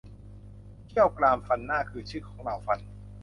[0.87, 2.79] เขี้ยว กราม ฟันหน้า คือ ชื่อของเหล่าฟัน